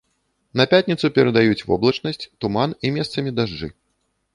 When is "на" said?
0.61-0.65